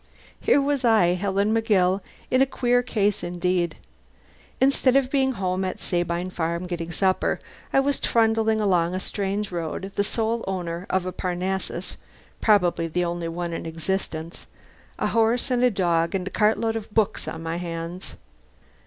Here 0.39 0.59
was 0.59 0.83
I, 0.83 1.13
Helen 1.13 1.53
McGill, 1.53 2.01
in 2.31 2.41
a 2.41 2.47
queer 2.47 2.81
case 2.81 3.23
indeed. 3.23 3.75
Instead 4.59 4.95
of 4.95 5.11
being 5.11 5.33
home 5.33 5.63
at 5.63 5.79
Sabine 5.79 6.31
Farm 6.31 6.65
getting 6.65 6.91
supper, 6.91 7.39
I 7.71 7.81
was 7.81 7.99
trundling 7.99 8.59
along 8.59 8.95
a 8.95 8.99
strange 8.99 9.51
road, 9.51 9.91
the 9.93 10.03
sole 10.03 10.43
owner 10.47 10.87
of 10.89 11.05
a 11.05 11.11
Parnassus 11.11 11.97
(probably 12.41 12.87
the 12.87 13.05
only 13.05 13.27
one 13.27 13.53
in 13.53 13.67
existence), 13.67 14.47
a 14.97 15.05
horse, 15.09 15.51
and 15.51 15.63
a 15.63 15.69
dog, 15.69 16.15
and 16.15 16.25
a 16.27 16.31
cartload 16.31 16.75
of 16.75 16.91
books 16.91 17.27
on 17.27 17.43
my 17.43 17.57
hands. 17.57 18.15